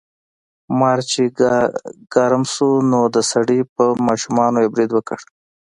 مار 0.79 0.99
چې 1.11 1.21
ګرم 2.13 2.43
شو 2.53 2.69
نو 2.91 2.99
د 3.15 3.17
سړي 3.31 3.59
په 3.75 3.85
ماشومانو 4.07 4.57
یې 4.63 4.69
برید 4.73 4.91
وکړ. 4.93 5.19